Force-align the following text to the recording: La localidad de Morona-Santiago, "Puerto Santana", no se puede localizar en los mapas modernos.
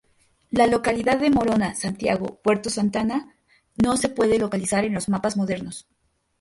La 0.49 0.65
localidad 0.65 1.19
de 1.19 1.29
Morona-Santiago, 1.29 2.39
"Puerto 2.43 2.71
Santana", 2.71 3.35
no 3.75 3.97
se 3.97 4.09
puede 4.09 4.39
localizar 4.39 4.83
en 4.83 4.95
los 4.95 5.09
mapas 5.09 5.37
modernos. 5.37 5.85